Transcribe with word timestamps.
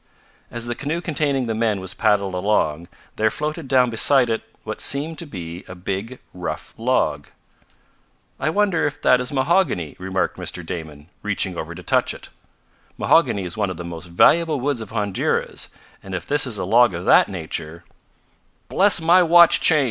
As 0.49 0.65
the 0.65 0.73
canoe 0.73 0.99
containing 0.99 1.45
the 1.45 1.53
men 1.53 1.79
was 1.79 1.93
paddled 1.93 2.33
along, 2.33 2.87
there 3.17 3.29
floated 3.29 3.67
down 3.67 3.91
beside 3.91 4.31
it 4.31 4.41
what 4.63 4.81
seemed 4.81 5.19
to 5.19 5.27
be 5.27 5.63
a 5.67 5.75
big, 5.75 6.17
rough 6.33 6.73
log. 6.75 7.27
"I 8.39 8.49
wonder 8.49 8.83
if 8.87 8.99
that 9.03 9.21
is 9.21 9.31
mahogany," 9.31 9.95
remarked 9.99 10.37
Mr. 10.37 10.65
Damon, 10.65 11.11
reaching 11.21 11.55
over 11.55 11.75
to 11.75 11.83
touch 11.83 12.15
it. 12.15 12.29
"Mahogany 12.97 13.43
is 13.43 13.55
one 13.57 13.69
of 13.69 13.77
the 13.77 13.83
most 13.85 14.07
valuable 14.07 14.59
woods 14.59 14.81
of 14.81 14.89
Honduras, 14.89 15.69
and 16.01 16.15
if 16.15 16.25
this 16.25 16.47
is 16.47 16.57
a 16.57 16.65
log 16.65 16.95
of 16.95 17.05
that 17.05 17.29
nature 17.29 17.83
"Bless 18.69 18.99
my 19.01 19.21
watch 19.21 19.59
chain!" 19.61 19.79